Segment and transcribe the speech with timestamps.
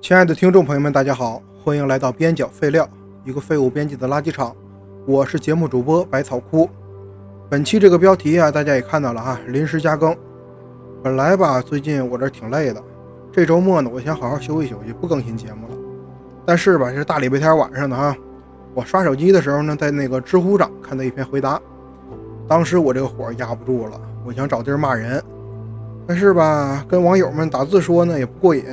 [0.00, 2.88] 亲爱的听众朋友们，大家好，欢迎来到边角废料，
[3.24, 4.54] 一个废物编辑的垃圾场。
[5.04, 6.70] 我是节目主播百草枯。
[7.50, 10.16] 本期这个标题啊，大家也看到了哈，临时加更。
[11.02, 12.80] 本来吧，最近我这挺累的，
[13.32, 15.74] 这周末呢，我想好好休息休息，不更新节目了。
[16.46, 18.16] 但是吧，这是大礼拜天晚上的哈，
[18.74, 21.60] 我刷手机的时候呢，在那个知乎上看到一篇回答，
[22.46, 25.22] 当时我这个火压不住了，我想找地儿骂人，
[26.06, 28.64] 但是吧，跟网友们打字说呢也不过瘾。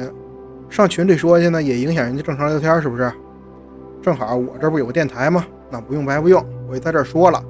[0.70, 3.12] 上群里说去呢，也影响人家正常聊天，是不是？
[4.02, 5.46] 正好我这不有个电台吗？
[5.70, 7.42] 那不用白不用，我也在这说了，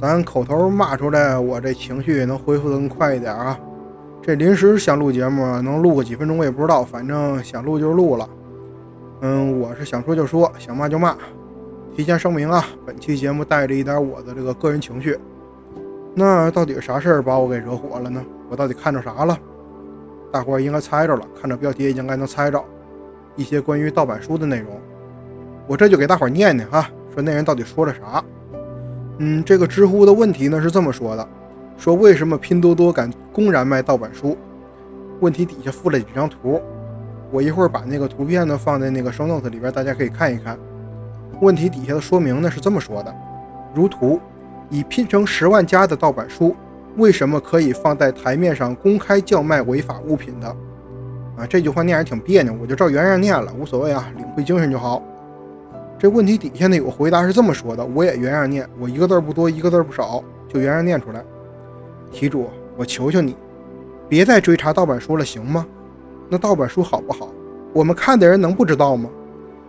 [0.00, 3.58] 咱口头骂出来，我这情绪能恢复的更快一点啊。
[4.22, 8.28] 这临时想录节目，能录个几分钟我也不知道，反正想录就录了。
[9.22, 11.16] 嗯，我是想说就说，想骂就骂。
[11.96, 15.18] 提前声明啊，本期节目带着一点我的这个个人情绪。
[16.14, 18.24] 那到底啥事儿把我给惹火了呢？
[18.48, 19.38] 我到底看着啥了？
[20.32, 22.62] 大伙儿应该猜着了，看着标题应该能猜着
[23.36, 24.80] 一些关于盗版书的内容。
[25.66, 28.22] 我这就给大伙儿念念哈，说那人到底说了啥。
[29.18, 31.28] 嗯，这个知乎的问题呢是这么说的：
[31.76, 34.36] 说为什么拼多多敢公然卖盗版书？
[35.20, 36.60] 问题底下附了几张图，
[37.30, 40.58] 我一会儿把那个图片呢放在那个 show note 里边，大家可以看一看。
[41.40, 43.14] 问题底下的说明呢是这么说的：
[43.74, 44.20] 如图，
[44.70, 46.54] 已拼成十万加的盗版书。
[47.00, 50.46] 为什么可以放在台面上公开叫卖违法物品的？
[51.38, 55.02] 啊，这句话念着挺别扭，我就照原样念了，无所谓啊，领会精神就好。
[55.98, 61.24] 这问题底下呢有个回答是这么说的，我也原样念，我一个字不多，一个字不少，就原样念出来。
[62.12, 63.34] 题主，我求求你，
[64.06, 65.66] 别再追查盗版书了，行吗？
[66.28, 67.30] 那盗版书好不好？
[67.72, 69.08] 我们看的人能不知道吗？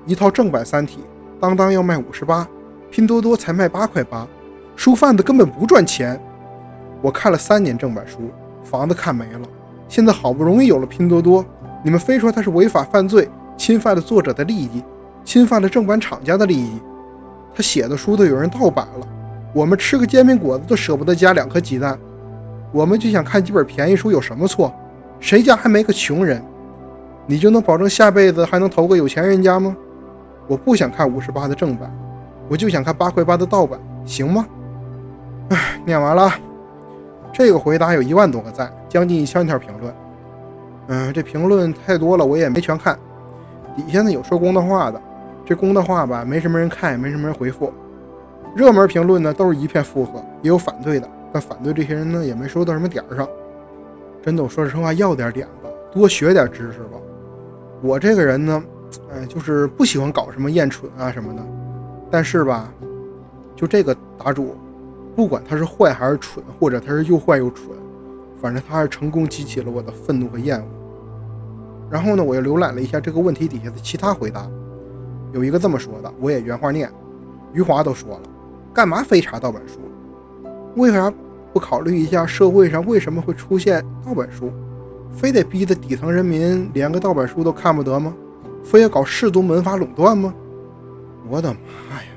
[0.06, 1.00] 一套正版《三体》，
[1.40, 2.46] 当当要卖五十八，
[2.90, 4.28] 拼多多才卖八块八，
[4.76, 6.20] 书贩子根本不赚钱。
[7.02, 8.20] 我看了三年正版书，
[8.64, 9.42] 房子看没了。
[9.88, 11.44] 现在好不容易有了拼多多，
[11.84, 14.84] 你们非说它是违法犯罪，侵犯了作者的利益，
[15.26, 16.80] 侵犯了正版厂家的利益。
[17.54, 19.08] 他写的书都有人盗版了，
[19.54, 22.00] 我们吃个煎饼果子都舍不得加两颗鸡蛋。
[22.72, 24.74] 我们就想看几本便宜书有什么错？
[25.20, 26.42] 谁家还没个穷人？
[27.28, 29.76] 你就能保证下辈子还能投个有钱人家吗？
[30.48, 31.94] 我不想看五十八的正版，
[32.48, 34.46] 我就想看八块八的盗版，行吗？
[35.50, 36.32] 唉，念完了。
[37.34, 39.94] 这个回答有一万多个赞，将近一千条评论。
[40.88, 42.98] 嗯，这评论太多了，我也没全看。
[43.76, 45.02] 底下呢有说公道话的，
[45.46, 47.72] 这公道话吧，没什么人看，也没什么人回复。
[48.54, 53.26] 热门评论呢都是一片附和，也有反对的，但反对这些人呢也没说到什么点儿上。
[54.22, 56.98] 真的，我说实话，要点点吧，多学点知识吧。
[57.82, 58.62] 我这个人呢，
[59.14, 61.42] 哎，就是不喜欢搞什么厌蠢啊什么的。
[62.12, 62.70] 但是吧，
[63.56, 64.56] 就这个答主。
[65.16, 67.76] 不管他是坏还是蠢，或者他是又坏又蠢，
[68.42, 70.66] 反正他是成功激起了我的愤怒和厌恶。
[71.90, 74.50] 然后呢，我又浏览了一下这个问题底下的其他回答，
[75.34, 76.90] 有一个这么说的，我也原话念：
[77.54, 78.22] 余华都说了，
[78.74, 79.80] 干嘛非查盗版书？
[80.78, 81.12] 为啥
[81.52, 84.50] 不考虑一下社会上为什么会出现盗版书？
[85.12, 88.14] 非得逼得底层人民连个盗版书都看不得吗？
[88.64, 90.34] 非要搞氏族门阀垄断吗？
[91.28, 92.10] 我的妈呀，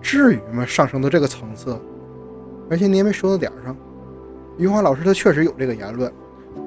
[0.00, 0.64] 至于吗？
[0.64, 1.78] 上升到这个层次？
[2.70, 3.76] 而且你也没说到点上，
[4.56, 6.10] 余华老师他确实有这个言论。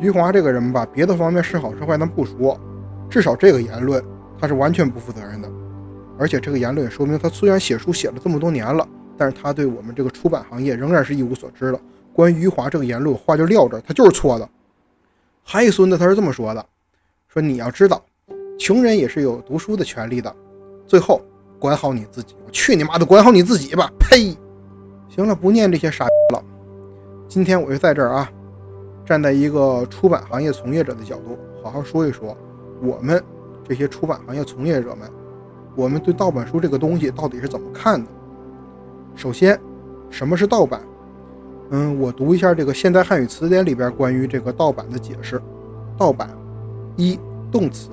[0.01, 2.59] 余华这个人吧，别的方面是好是坏咱不说，
[3.09, 4.03] 至少这个言论
[4.37, 5.49] 他是完全不负责任的。
[6.19, 8.87] 而且这个言论也说明他虽然写书写了这么多年了，
[9.17, 11.79] 但是他对我们这个出版行业仍然是一无所知的。
[12.11, 14.47] 关于余华这个言论，话就撂这儿，他就是错的。
[15.41, 16.65] 还一孙子他是这么说的：
[17.27, 18.03] 说你要知道，
[18.59, 20.33] 穷人也是有读书的权利的。
[20.85, 21.21] 最后
[21.59, 23.89] 管好你自己，我去你妈的，管好你自己吧！
[23.99, 24.35] 呸！
[25.15, 26.43] 行了，不念这些傻了。
[27.27, 28.31] 今天我就在这儿啊，
[29.05, 32.35] 站在一个出版行业从业者的角度，好好说一说
[32.81, 33.23] 我们
[33.63, 35.07] 这些出版行业从业者们，
[35.75, 38.09] 我们对盗版书这个东西到底是怎么看的。
[39.13, 39.59] 首先，
[40.09, 40.81] 什么是盗版？
[41.69, 45.39] 嗯，我读一下这个现代汉语词典里边关于这个盗版的解释。
[45.95, 46.27] 盗版，
[46.95, 47.19] 一
[47.51, 47.91] 动词，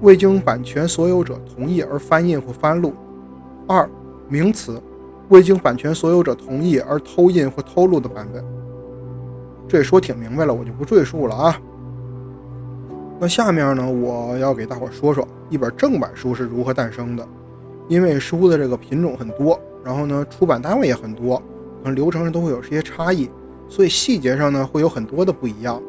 [0.00, 2.90] 未经版权所有者同意而翻印或翻录；
[3.68, 3.88] 二
[4.28, 4.82] 名词。
[5.30, 8.44] 未经版权所有者同意而偷印或偷录的版本，
[9.68, 11.56] 这说挺明白了，我就不赘述了啊。
[13.20, 17.26] 那下面呢，我要给大伙说说一本正版书是如何诞生的。
[17.86, 21.36] 因为书的这个品种很多，然后呢，出版单位也很多，
[21.82, 23.28] 可能流程上都会有些差异，
[23.68, 25.80] 所以细节上呢会有很多的不一样。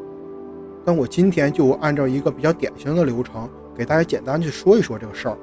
[0.84, 5.36] 但我今天就按照一个比较典型的流程，给大家简单去说一说这个事儿。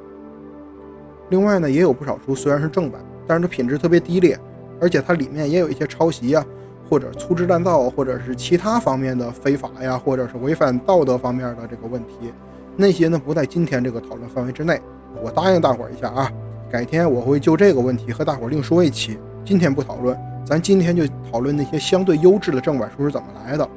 [1.29, 3.01] 另外呢，也有不少书虽然是正版。
[3.29, 4.35] 但是它品质特别低劣，
[4.81, 6.43] 而且它里面也有一些抄袭呀，
[6.89, 12.33] 或者粗制滥造，或者是其他方面的非法呀，或者是违反道德方面的这个问题。
[12.75, 14.81] 那些呢不在今天这个讨论范围之内。
[15.21, 16.31] 我答应大伙儿一下啊，
[16.71, 19.19] 改天我会就这个问题和大伙儿另说一期。
[19.45, 23.69] 今天不讨论，咱今天就讨论那些相对优质的正版书是怎么来的。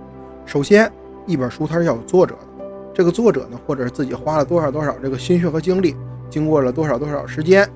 [0.46, 0.90] 首先，
[1.26, 2.64] 一本书它是要有作者的，
[2.94, 5.94] 这个作者呢，或者是自己花了多少多少这个心血和精力，
[6.30, 7.68] 经过了多少多少时间，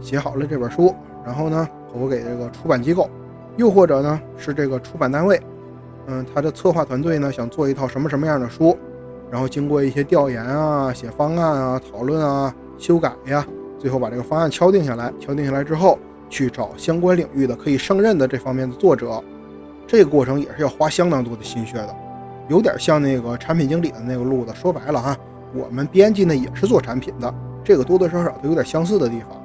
[0.00, 0.94] 写好了这本书，
[1.28, 3.10] 然后呢投给这个出版机构，
[3.58, 5.38] 又或者呢是这个出版单位，
[6.06, 8.74] 嗯，他的策划团队呢想做一套什么什么样的书，
[9.30, 13.46] 然后经过一些调研啊、写方案啊、讨论啊、修改呀，
[13.78, 15.12] 最后把这个方案敲定下来。
[15.20, 15.98] 敲定下来之后。
[16.30, 19.24] 去找相关领域的可以胜任的这方面的作者，
[19.86, 21.96] 这个过程也是要花相当多的心血的，
[22.48, 24.52] 有点像那个产品经理的那个路子。
[24.54, 25.16] 说白了哈，
[25.54, 27.34] 我们编辑呢也是做产品的，
[27.64, 29.37] 这个多多少少都有点相似的地方。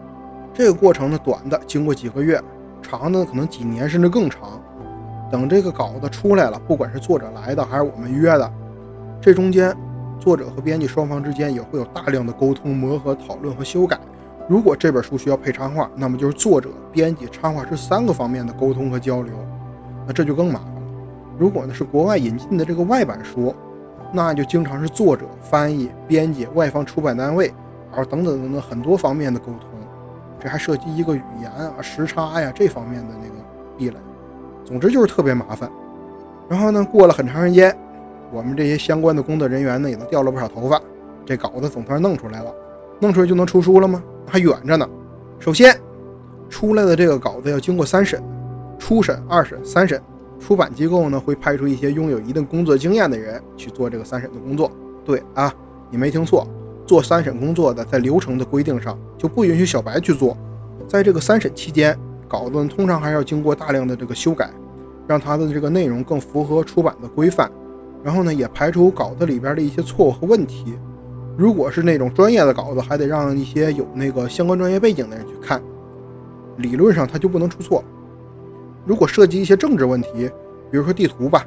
[0.54, 2.40] 这个过程呢，短的经过几个月，
[2.82, 4.62] 长的可能几年甚至更长。
[5.32, 8.54] 等这个稿子出来了，不管是作者来的还是我们约的，
[9.20, 9.76] 这中间
[10.20, 14.00] 作者和编辑双方之间也会有大量的沟通、磨合、讨论和修改。
[14.48, 19.34] 如果这本书需要配插画，那么就是作者、编辑、插画师三个方面的沟通和交流，
[20.06, 20.82] 那这就更麻烦了。
[21.40, 23.56] 如果呢是国外引进的这个外版书，
[24.12, 27.48] 那就经常是作者、翻译、编辑、外方出版单位，
[27.90, 29.73] 然后等等等等很多方面的沟通，
[30.44, 33.36] 这还涉及一个语言啊、时差呀这方面的那个
[33.78, 33.96] 壁垒。
[34.66, 35.72] 总之就是特别麻烦。
[36.50, 37.74] 然后呢，过了很长时间，
[38.30, 40.82] 我们这些相关的工作人员呢也都掉了不少头发，
[41.26, 42.54] 这稿子总算弄出来了。
[43.00, 44.04] 弄出来就能出书了吗？
[44.28, 44.88] 还远着呢。
[45.40, 45.80] 首先，
[46.50, 48.22] 出来的这个稿子要经过三审，
[48.78, 50.02] 初审、二审、三审。
[50.40, 54.70] 出版机构呢会派出一些拥有一定工作经验的人去做这个三审的工作。
[55.06, 55.54] 对啊，
[55.90, 56.46] 你没听错，
[56.86, 60.38] 做三审工作的在流程的规定上就不允许小白去做。
[60.88, 61.98] 在这个三审期间，
[62.28, 64.50] 稿子通常还要经过大量的这个修改，
[65.08, 67.50] 让它的这个内容更符合出版的规范。
[68.04, 70.78] 然后呢，也排除稿子里边的一些错误和问题。
[71.38, 75.62] 如果是那种专业的稿子，还得让一些有那个相关专业背景的人去看，
[76.58, 77.84] 理论上它就不能出错。
[78.86, 80.30] 如果涉及一些政治问题，
[80.70, 81.46] 比如说地图吧，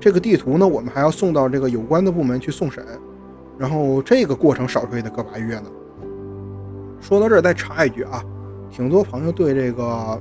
[0.00, 2.84] 这个地图呢，我们还要送到这个有关的部门去送审，
[3.58, 5.70] 然后这个过程少说也得个把月呢。
[7.00, 8.24] 说到这儿，再插一句啊，
[8.70, 10.20] 挺多朋友对这个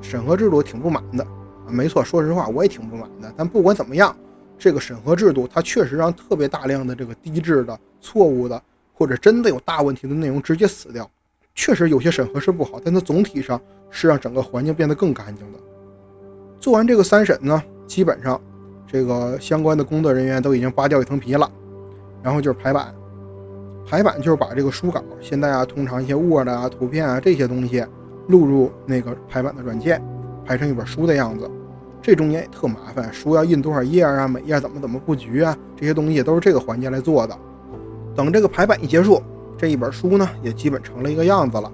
[0.00, 1.24] 审核制度挺不满的
[1.66, 1.68] 啊。
[1.68, 3.32] 没错，说实话我也挺不满的。
[3.36, 4.14] 但不管怎么样。
[4.58, 8.62] 这个审核制度，它确实让特别大量的这个低质的、错误的，
[8.92, 11.10] 或者真的有大问题的内容直接死掉。
[11.52, 15.58] 确实有些审核是不好，但它总体上是让整个环境变得更干净的。
[16.60, 18.40] 做完这个三审呢，基本上
[18.86, 21.50] 这个相关的工作人员都已经扒掉一层皮了，
[22.22, 22.94] 然后就是排版。
[23.84, 27.84] 排版就是把这个书稿，现在啊，通常一些 Word 啊、图片啊这些东西
[28.28, 30.02] 录入那个排版的软件，
[30.46, 31.50] 排成一本书的样子。
[32.00, 34.26] 这中间也特麻烦，书要印多少页啊？
[34.26, 35.56] 每页怎么怎么布局啊？
[35.76, 37.36] 这些东西都是这个环节来做的。
[38.14, 39.20] 等这个排版一结束，
[39.58, 41.70] 这一本书呢也基本成了一个样子了，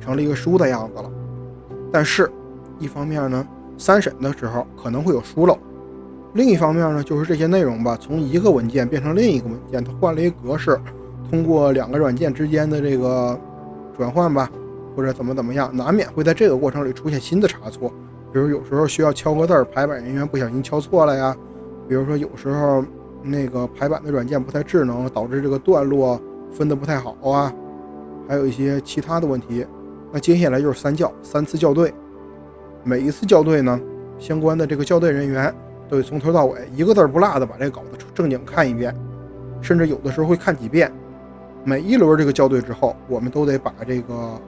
[0.00, 1.10] 成了一个书的样子了。
[1.92, 2.30] 但是，
[2.78, 3.46] 一方面呢，
[3.76, 5.54] 三审的时候可能会有疏漏；
[6.34, 10.78] 另一方面呢，就是这些内容吧，从一个文件变成另一个文件，它换了一个格式，
[11.30, 13.38] 通过两个软件之间的这个
[13.96, 14.50] 转换吧，
[14.96, 17.92] 或者怎么怎么样，难免会在这个过程里出现新的差错。
[18.32, 21.36] 比如有时候需要敲个字儿，排版人员不小心敲错了呀。
[21.86, 22.82] 比如说有时候
[23.22, 26.18] 那个排版的软件不太智能，导致这个段落
[26.50, 27.52] 分的不太好啊。
[28.26, 29.66] 还有一些其他的问题。
[30.10, 31.92] 那接下来就是三校，三次校对。
[32.84, 33.78] 每一次校对呢，
[34.18, 35.54] 相关的这个校对人员
[35.92, 38.96] 都得从头到尾一个字不落的把这稿子正经看一遍，
[39.60, 40.90] 甚至有的时候会看几遍。
[41.64, 44.40] 每一轮这个校对之后，我们都得把这个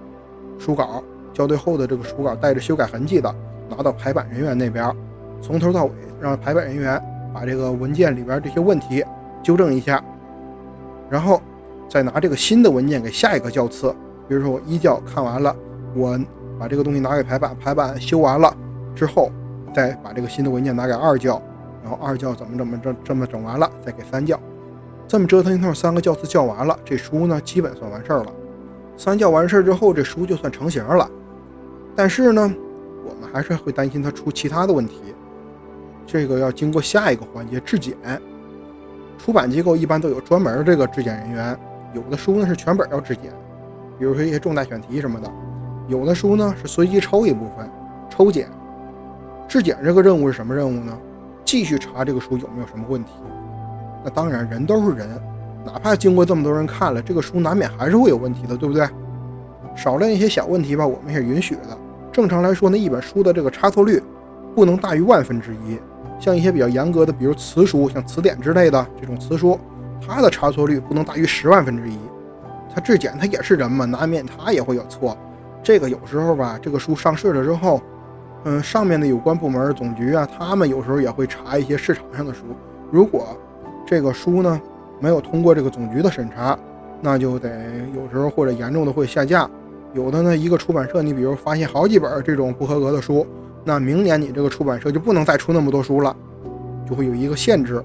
[0.59, 3.31] 书稿校对后的这个书稿带着修改痕迹的。
[3.69, 4.91] 拿到排版人员那边，
[5.43, 6.99] 从头到尾让排版人员
[7.35, 9.05] 把这个文件里边这些问题
[9.43, 10.03] 纠正一下，
[11.11, 11.43] 然后
[11.91, 13.95] 再拿这个新的文件给下一个校次。
[14.27, 15.55] 比如说我一校看完了，
[15.95, 16.19] 我
[16.59, 18.57] 把这个东西拿给排版，排版修完了
[18.95, 19.31] 之后，
[19.75, 21.43] 再把这个新的文件拿给二教，
[21.83, 24.41] 然后二教怎么怎么这这么整完了，再给三教，
[25.09, 28.33] 这么折腾一通，三个教次教完了，这书呢基本算完事儿了。
[28.97, 31.11] 三教完事儿之后，这书就算成型了。
[31.95, 32.55] 但是呢。
[33.07, 34.99] 我们还是会担心它出其他的问题，
[36.07, 37.95] 这个要经过下一个环节质检。
[39.19, 41.55] 出版机构一般都有专门这个质检人员，
[41.93, 43.31] 有的书呢是全本要质检，
[43.99, 45.29] 比如说一些重大选题什么的；
[45.87, 47.71] 有的书呢是随机抽一部分
[48.09, 48.49] 抽检。
[49.49, 50.97] 质检这个任务是什么任务呢？
[51.45, 53.13] 继续查这个书有没有什么问题。
[54.03, 55.09] 那当然，人都是人，
[55.65, 58.89] 哪怕经过这么多人看了，这个书难免还是会有问题的，对不对？
[59.77, 61.79] 少量一些小问题吧，我们也是允许的。
[62.13, 64.03] 正常来说呢，一本书的这个差错率
[64.55, 65.79] 不能大于万分之一。
[66.21, 69.59] 像一些比较严格的，比如词书，像词典之类的这种词书，
[70.07, 71.99] 它的差错率不能大于十万分之一。
[72.73, 75.17] 它质检它也是人嘛，难免它也会有错。
[75.63, 77.81] 这个有时候吧，这个书上市了之后，
[78.45, 82.41] 嗯，上面的有关部门总局啊，他们有时候也会查一些市场上的书。
[82.91, 83.37] 如果
[83.87, 84.61] 这个书呢
[85.01, 86.59] 没有通过这个总局的审查，
[87.01, 87.51] 那就得
[87.95, 89.49] 有时候或者严重的会下架。
[89.95, 93.27] 有的呢，一个出版社，你比如发现好几本这种不合格的书，
[93.65, 96.15] 那明年你这个出版社就不能再出那么多书了，
[96.89, 97.83] 就会有一个限制。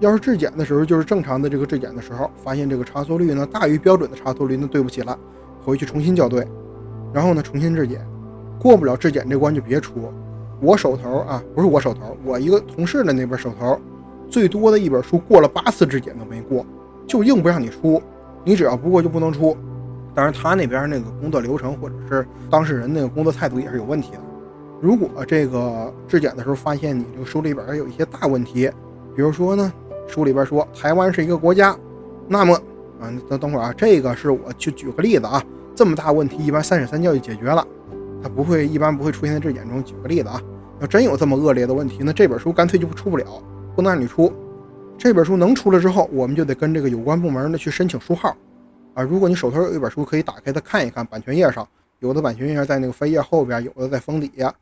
[0.00, 5.18] 要是质检的时候，就是正常的这个质检的时候，发现这个差错率呢大于标准的差错率，那对不起了，
[5.64, 6.46] 回去重新校对，
[7.12, 8.04] 然后呢重新质检，
[8.58, 10.12] 过不了质检这关就别出。
[10.60, 13.78] 我手头啊，不是我手头，我一个同事的那边手头，
[14.28, 16.66] 最多的一本书过了八次质检都没过，
[17.06, 18.02] 就硬不让你出，
[18.44, 19.56] 你只要不过就不能出。
[20.14, 24.20] 当然他那边那个工作流程或者是当事人那个工作态度也是有问题的。
[24.80, 28.70] 如果这个质检的时候发现你这个书里边有一些大问题，
[29.14, 29.72] 比如说呢。
[30.10, 31.76] 书里边说台湾是一个国家，
[32.26, 32.54] 那么
[32.98, 37.62] 啊，等等会儿啊，这个是我去举个例子啊，这么大问题一般三审三教就解决了，
[38.22, 39.82] 它不会一般不会出现在质检中。
[39.82, 40.40] 举个例子啊，
[40.80, 43.24] 要真有这么恶劣的问题，那这本书干脆就出不了，
[43.74, 44.32] 不能让你出。
[44.96, 48.36] 这本书能出了之后，我们就得跟这个有关部门呢去申请书号
[48.94, 49.02] 啊。
[49.02, 51.66] 如果你手头有一本书，可以打开它看一看，版权页上
[52.00, 54.52] 有的版权页在那个扉页后边，有的在封底下，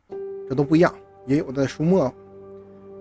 [0.47, 0.93] 这都不一样，
[1.25, 2.13] 也有的在书末，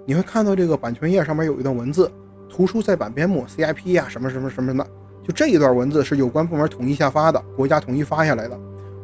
[0.06, 2.10] 你会看到这个版权页上面有一段文字。
[2.48, 4.86] 图书在版编目 CIP 呀，什么什么什么的，
[5.22, 8.58] 就这一段文字是有关部门统一下发的，国家统一发下来的。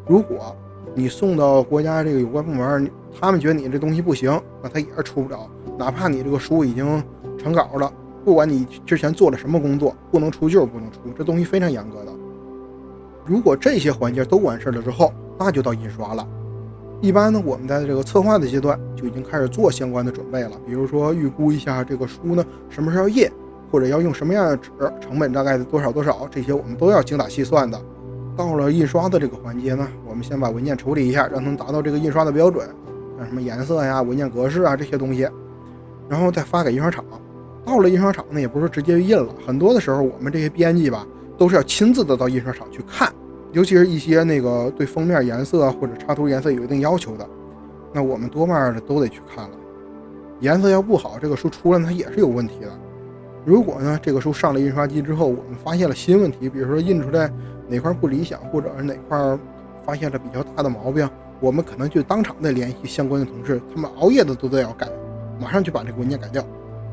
[0.06, 0.56] 如果
[0.94, 5.48] 你送到国家这个有关部门，他们觉得你这东西不行，那他也是出不了。
[5.78, 7.02] 哪怕你这个书已经
[7.38, 7.90] 成稿了，
[8.24, 12.12] 不管你之前做了什么工作，不能出就是不能出，这东西非常严格的。
[13.24, 16.28] 如果这些环节都完事了之后，那就到印刷了。
[17.00, 23.26] 一般呢，我们在这个策划的阶段就已经开始做相关的准备了，比如说预估一下这个书呢什么时候印，
[23.70, 24.70] 或者要用什么样的纸，
[25.00, 27.80] 成本大概多少多少，这些我们都要精打细算的。
[28.36, 32.68] 到了印刷的这个环节呢，我们先把文件处理一下，让它达到这个印刷的标准，
[33.18, 35.28] 像什么颜色呀、文件格式啊这些东西，
[36.08, 37.04] 然后再发给印刷厂。
[37.64, 43.12] 到了印刷厂呢，也不是直接印了，很多的时候我们这些编辑吧，都是要亲自的到印刷厂去看。
[43.52, 47.28] 尤其是一些那个对封面颜色或者插图颜色有一定要求的，
[47.92, 49.56] 那我们多半的都得去看了。
[50.40, 52.70] 颜色要不好，这个书出来它也是有问题的。
[53.44, 57.30] 如果呢，这个书上了印刷机之后，我们发现了新问题，比如说印出来
[57.68, 59.38] 哪块不理想，或者是哪块
[59.84, 61.08] 发现了比较大的毛病，
[61.40, 64.88] 我们可能就当场的联系相关的同事，他们熬夜的都得要改，
[65.40, 66.44] 马上就把这个文件改掉。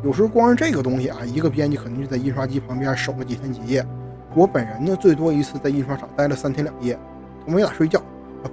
[0.04, 3.86] 有时候光是这个东西啊，一个编辑可能就在印刷机旁边守了几天几夜。
[4.34, 6.98] 我本人呢，最多一次在印刷厂待了三天两夜，
[7.46, 8.02] 都没咋睡觉。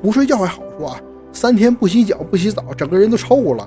[0.02, 1.00] 不睡觉还好说啊，
[1.32, 3.66] 三天不洗脚不洗澡，整个人都臭了。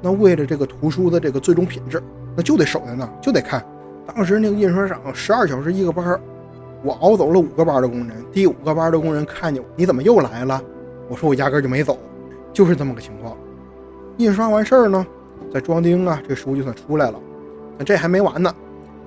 [0.00, 2.02] 那为了这个图书的这个最终品质，
[2.36, 3.64] 那就得守在那，就得看。
[4.06, 6.18] 当时那个印刷厂十二小时一个班
[6.82, 8.10] 我熬走了五个班的工人。
[8.30, 10.60] 第五个班的工人看见我，你怎么又来了？
[11.08, 11.98] 我说我压根就没走，
[12.52, 13.36] 就是这么个情况。
[14.18, 15.06] 印刷完事儿呢，
[15.52, 17.18] 再装订啊，这书就算出来了。
[17.78, 18.52] 那这还没完呢。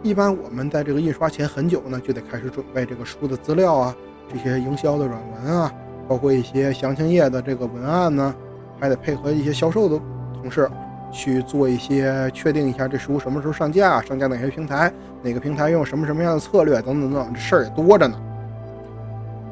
[0.03, 3.95] 一般我们在这个印刷前很久呢，就得开始准备这个书的资料啊，
[4.31, 5.71] 这些营销的软文啊，
[6.07, 8.35] 包括一些详情页的这个文案呢，
[8.79, 9.99] 还得配合一些销售的
[10.41, 10.69] 同事
[11.11, 18.19] 去做一些确定一下这书什么时候上架，上架哪些平台，哪个平台用什么什么样的策略等等等等，这事儿也多着呢。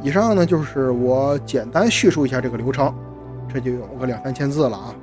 [0.02, 2.94] 以上呢就是我简单叙述一下这个流程，
[3.52, 4.94] 这就有个两三千字了啊。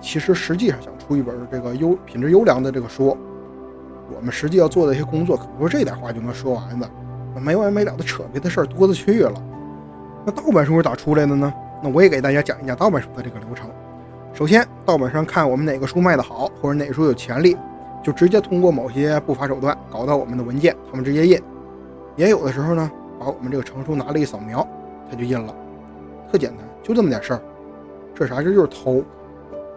[0.00, 3.16] 其实实际上想出一本这个优品质优良的这个书。
[4.14, 6.88] 我们实际要做的一些工作，可不是这点话就能说完的，
[7.40, 9.34] 没完没了的扯别的事儿多了去了。
[10.24, 11.52] 那盗版书是咋出来的呢？
[11.82, 13.68] 那我也给大家讲一讲盗版书的这个流程。
[14.38, 17.56] 首先，盗版商看我们哪个书卖得好，或者哪个书有潜力，
[18.04, 21.42] 就直接通过某些不法手段搞到我们的文件，他们直接印。
[22.14, 24.64] 也有的时候呢，把我们这个成书拿了一扫描，
[25.10, 25.52] 他就印了，
[26.30, 27.42] 特简单，就这么点事儿。
[28.14, 28.40] 这啥？
[28.40, 29.02] 这就是偷。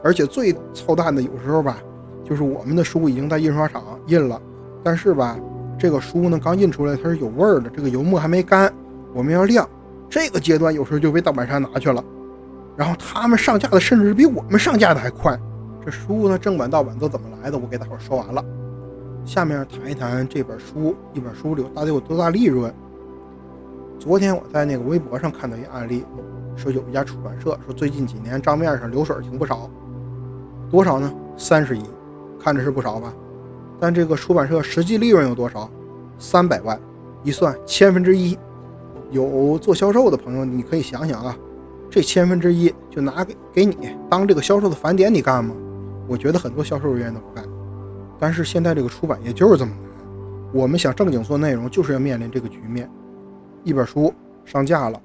[0.04, 1.78] 而且最操蛋的，有时候吧。
[2.24, 4.40] 就是我们的书已经在印刷厂印了，
[4.84, 5.40] 但是吧，
[5.76, 8.72] 这个书呢刚印出来它是有味儿的，这个油墨还没干，
[9.12, 9.68] 我们要晾。
[10.08, 12.04] 这个阶段有时候就被盗版商拿去了，
[12.76, 15.38] 然后他们上架的甚至比我们上架的还快。
[15.84, 17.58] 这书呢正版盗版都怎么来的？
[17.58, 18.44] 我给大伙说完了，
[19.26, 22.74] 下面谈一谈这本书，一本书里到底有多大利润。
[24.00, 26.06] 昨天我在那个微博上看到一案例，
[26.56, 29.70] 说有一家出版社说最近几年账面上流水挺不少，
[30.70, 31.12] 多少呢？
[31.38, 31.82] 三十亿。
[32.44, 33.14] 看着是不少吧，
[33.80, 35.70] 但这个出版社实际利润有多少？
[36.18, 36.80] 三百万，
[37.24, 38.36] 一算千分之一。
[39.12, 41.38] 有做销售的朋友，你可以想想啊，
[41.92, 43.76] 这千分之一就拿给给你
[44.10, 45.54] 当这个销售的返点，你干吗？
[46.08, 47.44] 我觉得很多销售人员都不干。
[48.18, 49.92] 但是现在这个出版业就是这么难，
[50.54, 52.90] 我们想正经做内容，就是要面临这个局面：
[53.66, 54.14] 一本书
[54.46, 55.02] 上架了，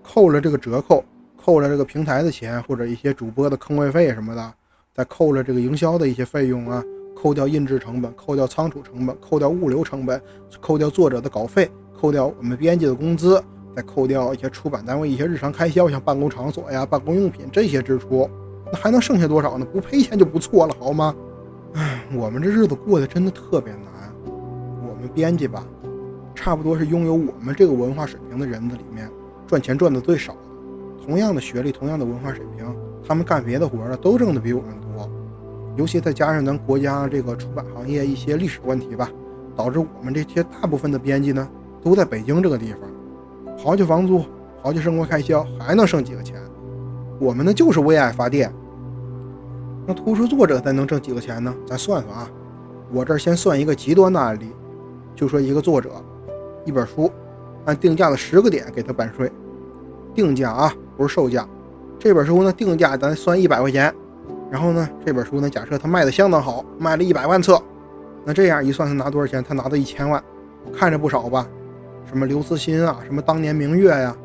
[0.00, 1.04] 扣了这个折扣，
[1.36, 4.54] 扣了这个平台的钱，或者一些主播的坑位费什么的，
[4.94, 6.80] 再扣了这个营销的一些费用啊，
[7.16, 10.22] 扣掉印制成本，扣掉仓储成本，扣掉物流成本，
[10.60, 11.68] 扣掉作者的稿费，
[12.00, 13.42] 扣掉我们编辑的工资，
[13.76, 18.28] 再扣掉一些出版单位一些日常开销，像办公场所呀、办公用品这些支出。
[18.70, 19.66] 那还能剩下多少呢？
[19.72, 21.14] 不赔钱就不错了，好吗？
[21.74, 23.82] 唉，我们这日子过得真的特别难。
[24.26, 25.64] 我们编辑吧，
[26.34, 29.10] 差不多是拥有我们这个文化水平的人子里面
[29.46, 30.38] 赚钱赚的最少的。
[31.06, 35.08] 同样的学历，同样的文化水平，他们干别的活的都挣的比我们多。
[35.76, 39.08] 尤其再加上咱国家这个出版行业一些历史问题吧，
[39.56, 41.48] 导致我们这些大部分的编辑呢，
[41.82, 42.80] 都在北京这个地方，
[43.62, 44.24] 刨去房租，
[44.62, 46.40] 刨去生活开销，还能剩几个钱？
[47.18, 48.52] 我们呢就是为爱发电。
[49.84, 51.52] 那图书作者再能挣几个钱呢？
[51.66, 52.30] 咱算算啊，
[52.92, 54.52] 我这儿先算一个极端的案例，
[55.16, 55.90] 就说一个作者，
[56.64, 57.10] 一本书，
[57.64, 59.30] 按定价的十个点给他版税，
[60.14, 61.46] 定价啊不是售价。
[61.98, 63.92] 这本书呢定价咱算一百块钱，
[64.50, 67.60] 然后呢这本书呢假设他卖的相当好，卖了一百万册，
[68.24, 69.42] 那这样一算他拿多少钱？
[69.42, 70.22] 他拿到一千万，
[70.72, 71.44] 看着不少吧？
[72.08, 74.16] 什么刘慈欣啊，什么当年明月呀，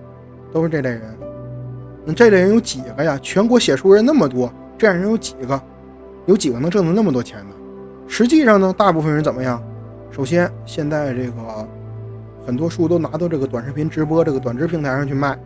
[0.51, 1.01] 都是这类人。
[2.05, 3.19] 那这类人有几个呀？
[3.21, 5.61] 全国写书人那么多，这样人有几个？
[6.25, 7.55] 有几个能挣到那么多钱呢？
[8.07, 9.61] 实际上呢，大部分人怎么样？
[10.09, 11.67] 首先，现在这个
[12.45, 15.37] 很多书都拿到这个短视频直播这个短直平台上去卖，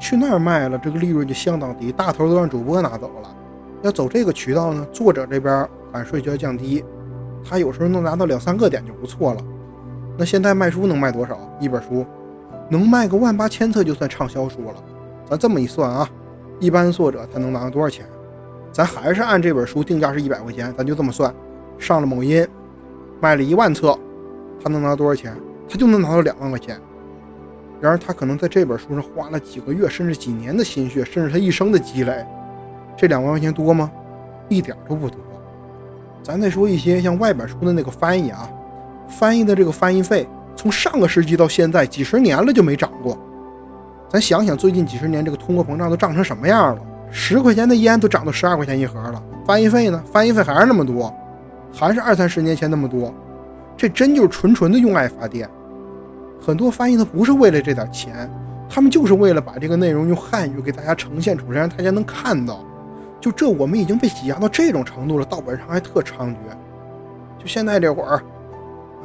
[0.00, 3.28] 去那儿卖了，这个利润就相当低，大头都让主播拿走了。
[3.82, 6.84] 要走这个渠道呢，作者这边版税就要降低，
[7.48, 9.40] 他有时候能拿到两三个点就不错了。
[10.16, 11.38] 那现在卖书能卖多少？
[11.60, 12.04] 一本书
[12.68, 14.74] 能卖个万八千册就算畅销书了。
[15.28, 16.08] 咱这么一算啊，
[16.60, 18.06] 一般作者他能拿到多少钱？
[18.72, 21.32] 咱还是按这本书定价是一百块钱，咱就这么算。
[21.78, 22.46] 上了某音，
[23.20, 23.98] 卖了一万册，
[24.62, 25.36] 他能拿多少钱？
[25.68, 26.78] 他就能拿到两万块钱。
[27.80, 32.24] 然而他可能在这本书上花了几个月，甚至几年的心血，甚至他一生的积累。
[32.96, 33.90] 这两万块钱多吗？
[34.48, 35.18] 一点都不多。
[36.22, 38.48] 咱再说一些像外本书的那个翻译啊，
[39.08, 43.18] 翻译的这个翻译费，从上个世纪到现在几十年了就没涨过。
[44.08, 46.82] 咱想想，最近几十年这个通货膨胀都涨成什么样了？
[47.10, 49.22] 十块钱的烟都涨到十二块钱一盒了。
[49.46, 50.02] 翻译费呢？
[50.12, 51.14] 翻译费还是那么多，
[51.72, 53.12] 还是二三十年前那么多。
[53.76, 55.48] 这真就是纯纯的用爱发电。
[56.40, 58.30] 很多翻译他不是为了这点钱，
[58.68, 62.64] 他们就是为了把这个内容用汉语给大家呈现出来，让大家能看到。
[63.20, 66.34] 就这，我们已经被挤压到这种程度了，盗版上还特猖獗。
[67.38, 68.22] 就现在这会儿，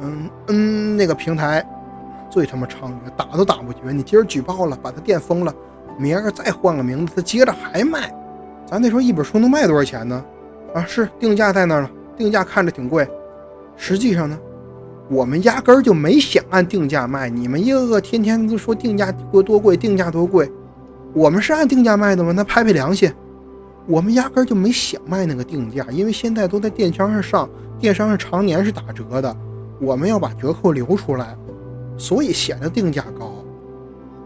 [0.00, 1.64] 嗯嗯，那个平台。
[2.30, 3.80] 最他妈猖獗，打都打不绝。
[3.92, 5.52] 你今儿举报了，把他店封了，
[5.98, 8.14] 明儿再换个名字，他接着还卖。
[8.64, 10.24] 咱得说一本书能卖多少钱呢？
[10.72, 13.04] 啊，是定价在那儿了，定价看着挺贵，
[13.76, 14.38] 实际上呢，
[15.08, 17.28] 我们压根儿就没想按定价卖。
[17.28, 20.48] 你们一个个天天都说定价多多贵，定价多贵，
[21.12, 22.30] 我们是按定价卖的吗？
[22.30, 23.12] 那拍拍良心，
[23.88, 29.36] 我们压根儿就没想卖那个定价，因为现在都在电商上上，电商上常年是打折的，
[29.80, 31.36] 我们要把折扣留出来。
[31.98, 33.44] 所以显得定价高，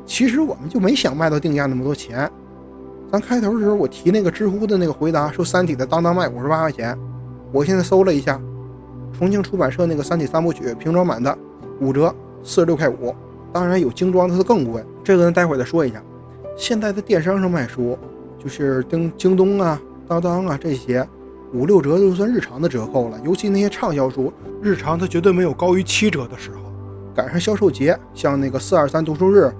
[0.06, 2.30] 其实我们就没想卖到定价那么多钱。
[3.10, 6.96] 咱开头的时候我提那个知乎的那个回答，说《三体》的当当卖五十八块钱。
[7.50, 8.40] 我现在搜了一下，
[9.18, 11.36] 重庆出版社那个《三体》三部曲平装版的
[11.80, 12.14] 五折，
[12.44, 13.12] 四十六块五。
[13.52, 14.84] 当然有精装的，更贵。
[15.02, 16.00] 这个呢，待会儿再说一下。
[16.56, 17.98] 现在在电商上卖书，
[18.38, 21.04] 就是京京东啊、当当啊这些，
[21.54, 23.18] 五六折就算日常的折扣了。
[23.24, 26.72] 尤其那些畅销书，日常它绝对没有高于七折的时候。
[27.14, 29.50] 赶上销售节，像那个四二三读书日、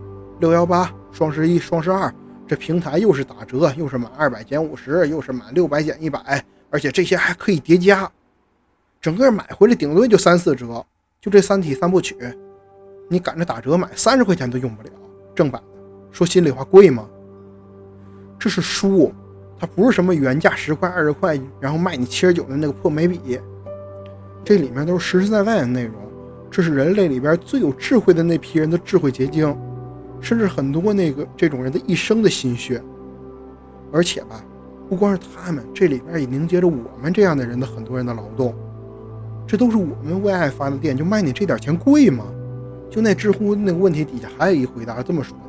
[0.40, 2.12] 六幺八、双十一、双十二，
[2.48, 8.10] 这平台又是打折，又是满二百减五十，又是满六百减一百，而且这些还可以叠加，
[9.00, 10.84] 整个买回来顶多就三四折。
[11.20, 12.16] 就这《三体》三部曲，
[13.08, 14.90] 你赶着打折买，三十块钱都用不了。
[15.34, 15.68] 正版的，
[16.10, 17.08] 说心里话，贵吗？
[18.38, 19.10] 这是书，
[19.58, 23.38] 它不是什么原价十块、二十块，然后卖你七十九的那个破眉笔，
[24.44, 25.94] 这里面都是实实在在的内容。
[26.50, 29.56] 这是人类里边最有智慧的那批人的智慧结晶，
[30.20, 32.80] 甚至很多那个这种人的一生的心血。
[33.92, 34.44] 而且吧，
[34.88, 38.54] 不光是他们，这里边也凝结着我们这样的人的很多人的劳动。
[39.46, 42.24] 这都是我们为爱发的电，就卖你这点钱贵吗？
[42.90, 45.44] 就那知乎那个问题底下还有一回答是这么说的：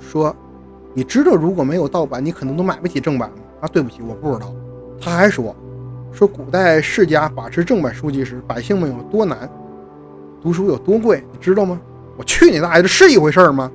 [0.00, 0.36] 说
[0.92, 3.36] 你知道如果没有盗版，你可能都买不起正版吗？
[3.64, 4.54] 啊，对不起，我不知道。
[5.00, 5.56] 他还说，
[6.12, 9.48] 说古代世家把持正版书籍时，百姓们有多难。
[10.42, 11.80] 读书有多贵，你知道吗？
[12.18, 13.72] 我去你大爷，这是一回事吗？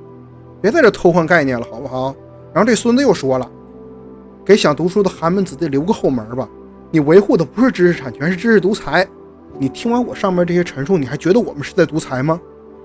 [0.60, 2.14] 别在这偷换概念了，好不好？
[2.52, 3.50] 然后这孙子又说了，
[4.44, 6.48] 给想读书的寒门子弟留个后门吧。
[6.92, 9.04] 你维护的不是知识产权，是知识独裁。
[9.58, 12.40] 你听完我上面这些陈述，你还觉得我们是在独裁吗？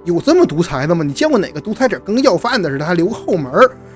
[0.05, 1.03] 有这么独裁的吗？
[1.03, 3.51] 你见过哪个独裁者跟个要饭的似的，还留个后门？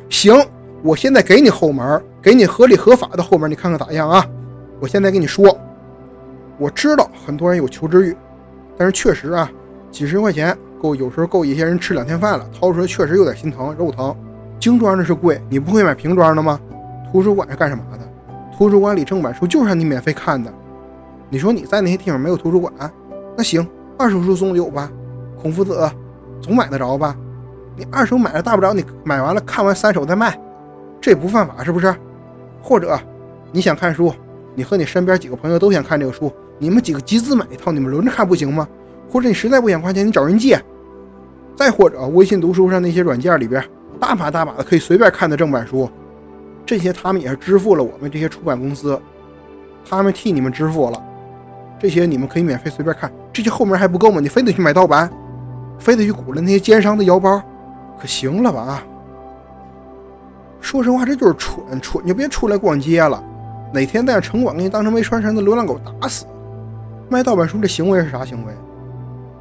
[0.09, 0.35] 行，
[0.81, 4.25] 我现在给你后门，给你合理合法的后门，你看看咋样啊？
[4.79, 5.57] 我现在跟你说，
[6.57, 8.15] 我知道很多人有求知欲，
[8.77, 9.51] 但是确实啊，
[9.91, 14.15] 几十块钱够有时候够一些人吃两天饭了，掏出来确实有点心疼，肉疼。
[14.57, 16.59] 精装的是贵，你不会买瓶装的吗？
[17.11, 17.99] 图书馆是干什么的？
[18.57, 20.53] 图书馆里正版书就是让你免费看的。
[21.29, 22.73] 你说你在那些地方没有图书馆，
[23.37, 23.65] 那行，
[23.97, 24.89] 二手书总有吧？
[25.41, 25.89] 孔夫子
[26.41, 27.15] 总买得着吧？
[27.75, 30.37] 你二手买了，大不了你买完了看完三手再卖，
[31.01, 31.93] 这不犯法是不是？
[32.61, 32.99] 或者
[33.51, 34.13] 你想看书，
[34.53, 38.67] 你和你身边几个朋友都想看这个书，你们几个集资买一套，你们轮着看不行吗？
[39.09, 40.61] 或者你实在不想花钱，你找人借。
[41.55, 43.63] 再或者微信读书上那些软件里边，
[43.99, 45.89] 大把大把的可以随便看的正版书，
[46.65, 48.99] 这些他们也是支付了我们这些出版公司，
[49.89, 51.03] 他们替你们支付了。
[51.79, 54.19] 这些你们可以免费随便看，这些后面还不够吗？
[54.19, 55.09] 你非得去买盗版，
[55.79, 57.41] 非得去鼓了那些奸商的腰包，
[57.99, 58.61] 可行了吧？
[58.61, 58.83] 啊
[60.61, 63.23] 说实话，这就是蠢，蠢就别出来逛街了。
[63.73, 66.25] 哪天在城管给你当成没穿绳的流浪狗打死！
[67.07, 68.53] 卖盗版书这行为是啥行为？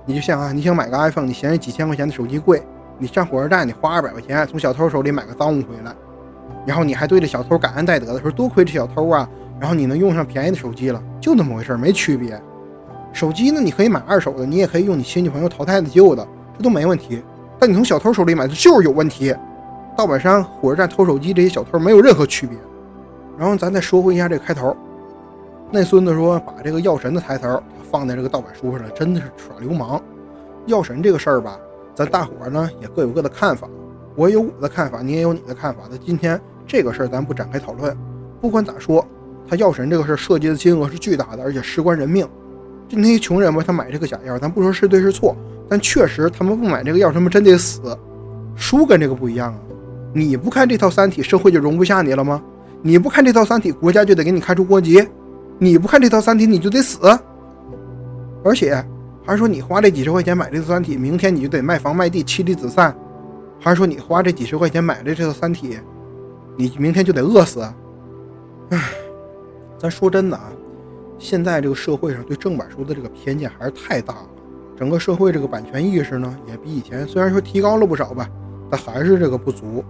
[0.04, 2.62] 你就像啊，你想买个 iPhone，你嫌这几千块钱的手机贵，
[2.98, 5.94] 你上火车站你花二百块钱从小偷手里买个赃物回来，
[6.64, 9.28] 然后你还对着小偷感恩戴德的说多亏这小偷啊。
[9.60, 12.40] 然后你能用上便宜的手机了，就那么回事没区别。
[13.12, 16.24] 手机呢，你可以买二手的，你也可以用你亲戚朋友淘汰的旧的，
[16.56, 17.20] 这都没问题。
[17.58, 19.34] 但你从小偷手里买的就是有问题。
[19.98, 22.56] 盗版商、火车站偷手机这些小偷没有任何区别。
[23.36, 24.76] 然后咱再说回一下这个开头，
[25.72, 30.00] 那孙子说把这个药神的抬头放在这个盗版书上了，真的是耍流氓。
[30.66, 31.58] 药神这个事儿吧，
[31.96, 33.68] 咱大伙呢也各有各的看法，
[34.14, 35.80] 我有我的看法，你也有你的看法。
[35.90, 37.96] 那今天这个事儿咱不展开讨论，
[38.40, 39.04] 不管咋说。
[39.48, 42.24] 他药神这个事涉及的金额是巨大的，而且事关人命。
[42.86, 45.34] 就那些穷人吧，他买这个假药，咱不说是对是错，
[45.68, 47.98] 但确实他们不买这个药，他们真得死。
[48.54, 49.58] 书跟这个不一样啊！
[50.12, 52.42] 你不看这套《三体》，社会就容不下你了吗？
[52.82, 55.02] 你不看这套《三体》，国家就得给你开除国籍；
[55.58, 56.98] 你不看这套《三体》，你就得死。
[58.44, 58.82] 而且
[59.24, 62.92] 还是说你花这几十块钱买这套《三体》，明天你就得卖房卖地，妻离子散；
[63.60, 65.74] 还是说你花这几十块钱买的这套《三体》，
[66.56, 67.60] 你明天就得饿死。
[68.70, 68.80] 唉。
[69.80, 70.50] 咱说真的啊，
[71.20, 74.26] 现在这个社会上对正版书的这个偏见还是太大了。
[74.76, 78.28] 整个社会这个版权意识呢，也比以前虽然说提高了不少吧，
[78.68, 79.84] 但还是这个不足。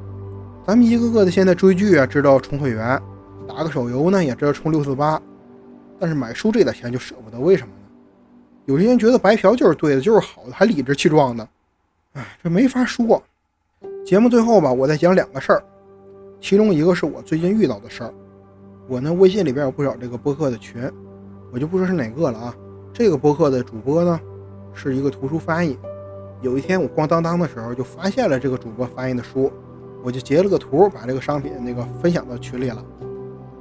[0.68, 3.00] 咱们一个个的现在追剧啊，知道充会员；
[3.48, 5.18] 打个手游呢，也知道充六四八。
[5.98, 7.90] 但是买书这点钱就舍不得，为什么呢？
[8.66, 11.48] 有些人觉得白嫖就是对的，就是好的，还理直气壮的。
[12.12, 13.22] 哎，这没法说。
[14.04, 15.64] 节目最后吧，我再讲两个事儿，
[16.38, 18.12] 其中一个是我最近遇到的事儿。
[18.88, 20.82] 我呢，微信里边有不少这个播客的群，
[21.50, 22.54] 我就不说是哪个了啊。
[22.92, 24.20] 这个播客的主播呢，
[24.74, 25.78] 是一个图书翻译。
[26.42, 29.50] 有一天我咣当当的时候，就发现了这个主播翻译的书，
[30.02, 32.84] 我就截了个图，把这个商品那个分享到群里了。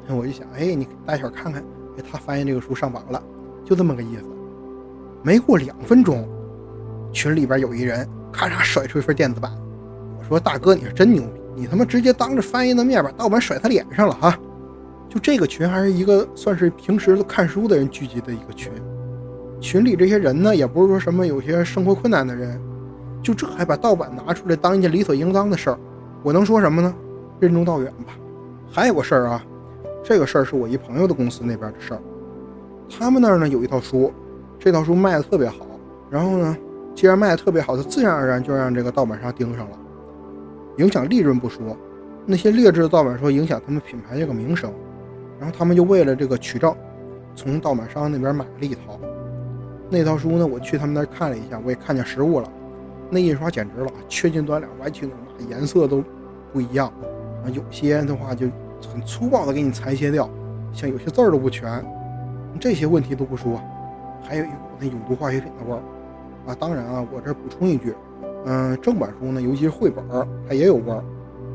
[0.09, 1.61] 我就想，哎，你大小看看，
[1.97, 3.21] 哎，他翻译这个书上榜了，
[3.65, 4.23] 就这么个意思。
[5.21, 6.25] 没过两分钟，
[7.11, 9.51] 群里边有一人咔嚓甩出一份电子版。
[10.17, 14.39] 我说大哥，你是真牛逼，你他妈直接当着翻译的面把盗版甩他脸上了哈。
[15.09, 18.71] 就这个群还是一个算是平时看书的人聚集的一个群，
[19.59, 22.61] 群里这些人呢，也不是说什么有些生活困难的人，
[23.21, 25.79] 就这还把盗版拿出来当一件理所应当的事儿，
[26.27, 26.93] 我能说什么呢？
[27.39, 28.13] 任重道远吧。
[28.69, 29.41] 还有个事儿啊，
[30.03, 32.01] 这个事儿是我一朋友的公司那边的事儿，
[32.89, 34.11] 他们那儿呢有一套书，
[34.59, 35.65] 这套书卖的特别好，
[36.09, 36.57] 然后呢，
[36.93, 39.79] 既然卖的特别好，他自然而然就让这个盗版商盯上了，
[40.79, 41.77] 影响利润不说，
[42.25, 44.69] 那些劣质的盗版书影响他们品牌这个名声。
[45.39, 46.75] 然后他们就为了这个取证，
[47.37, 48.99] 从盗版商那边买了一套。
[49.89, 52.51] 那套书呢，我去他们那儿看了一下，我也看见实物了。
[53.09, 56.03] 那印刷简直了，缺斤短两，歪七扭八，颜色都
[56.57, 56.87] 不一样。
[56.87, 58.47] 啊，有些的话就
[58.91, 60.27] 很粗暴的给你裁切掉，
[60.73, 61.85] 像有些字儿都不全。
[62.59, 63.61] 这些问题都不说，
[64.23, 65.79] 还有一股那有毒化学品的味儿。
[66.47, 67.93] 啊，当然啊，我这补充一句，
[68.45, 70.03] 嗯，正版书呢，尤其是绘本，
[70.49, 71.03] 它也有味儿，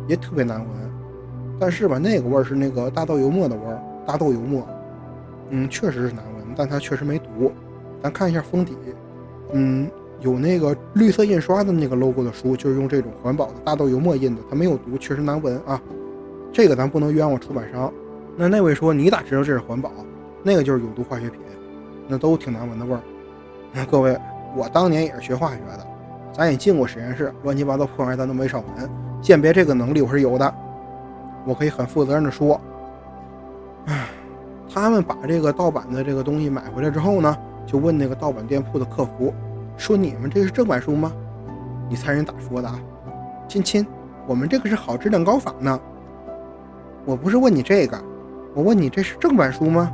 [0.06, 0.68] 也特别难闻。
[1.58, 4.64] 但是吧，那个味儿是那个大豆油墨的味儿，大豆油墨，
[5.50, 7.50] 嗯，确实是难闻，但它确实没毒。
[8.00, 8.76] 咱看一下封底，
[9.52, 9.90] 嗯，
[10.22, 15.80] 有那个绿色印刷的那个 logo 的书，就是用这种环保的大豆油墨印的，它没有毒，确实难闻啊。
[16.52, 17.92] 这个咱不能冤枉出版商。
[18.36, 19.90] 那那位说你咋知道这是环保？
[20.42, 21.40] 那个就是有毒化学品，
[22.08, 23.00] 那都挺难闻的味儿。
[23.72, 24.16] 那各位，
[24.56, 25.86] 我当年也是学化学的，
[26.32, 30.54] 咱也进过实验室，乱七八糟破玩意儿咱都没少闻，鉴别这个能力我是有的。
[31.44, 32.60] 我可以很负责任的说，
[33.86, 34.08] 唉，
[34.72, 39.32] 他们把这个盗版的这个东西买回来之后呢，就问那个盗版店铺的客服，
[39.76, 41.12] 说你们这是正版书吗？
[41.88, 42.78] 你猜人咋说的啊？
[43.48, 43.86] 亲亲，
[44.26, 45.78] 我们这个是好质量高仿呢。
[47.04, 48.02] 我不是问你这个，
[48.54, 49.92] 我问你这是正版书吗？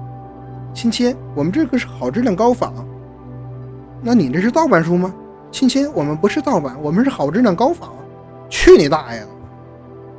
[0.74, 2.72] 亲亲，我们这个是好质量高仿。
[4.02, 5.12] 那你这是盗版书吗？
[5.50, 7.90] 亲亲，我们不是盗版，我们是好质量高仿。
[8.48, 9.26] 去你大爷！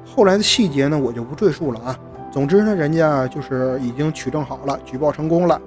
[0.05, 1.97] 后来的细节呢，我就不赘述了啊。
[2.31, 5.61] 总之呢，人家就是已经取证好了，举报成功了。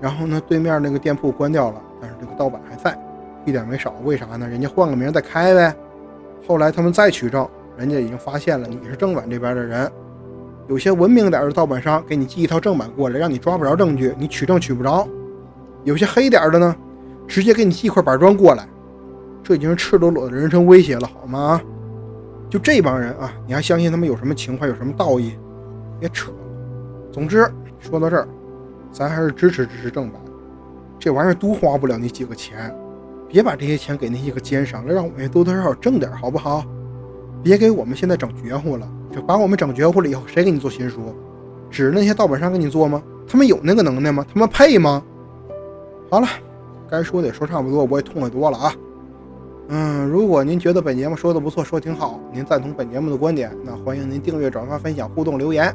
[0.00, 2.96] 然后呢，对面那个店铺关掉了，但是这个盗版还在，
[3.44, 3.94] 一点没少。
[4.04, 4.48] 为啥呢？
[4.48, 5.74] 人家换个名再开呗。
[6.46, 9.90] 后来他们再取证，人家已经发现了你是正版这边的人。
[10.68, 15.06] 有些文明点的盗版商给你寄一套正版过来，让你抓不着证据，你取证取不着。
[15.84, 16.76] 有些黑点的呢，
[17.26, 18.66] 直接给你寄一块板砖过来，
[19.42, 21.60] 这已经是赤裸裸的人身威胁了，好吗？
[22.48, 25.36] 就这帮人啊，你还相信他们有什么情怀，有什么道义？
[25.98, 26.30] 别扯。
[27.10, 27.50] 总之
[27.80, 28.28] 说到这儿，
[28.92, 30.20] 咱还是支持支持正版，
[30.98, 32.74] 这玩意儿都花不了你几个钱，
[33.32, 36.62] 别把这些钱给那些个奸商了，让我们多多少少挣点，好不好？
[37.42, 38.86] 别给我们现在整绝乎了。
[39.10, 41.14] 就把我们整绝乎了以后，谁给你做新书？
[41.70, 43.02] 指着那些盗版商给你做吗？
[43.26, 44.22] 他们有那个能耐吗？
[44.30, 45.02] 他们配吗？
[46.10, 46.28] 好了，
[46.90, 48.74] 该说的也说差不多，我也痛快多了啊。
[49.68, 55.74] 嗯，如果您觉得本节目说的不错，说的挺好，您赞同本节目的观点，那欢迎您订阅、转发、分享、互动、留言。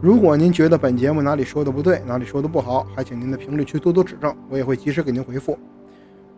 [0.00, 5.56] 如果您觉得本节目哪里说的不对，哪里说的不好，还请您在评论区多多指正，我也会及时给您回复。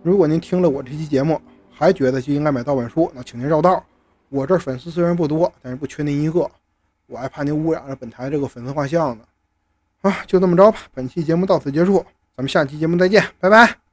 [0.02, 3.84] 如果您听了我这期节目，还觉得就应该买盗版书，那请您绕道。
[4.28, 6.50] 我这粉丝虽然不多，但是不缺您一个，
[7.06, 9.24] 我还怕您污染了本台这个粉丝画像呢。
[10.02, 12.04] 啊，就这么着吧，本期节目到此结束，
[12.36, 13.85] 咱们下期节目再见，拜拜。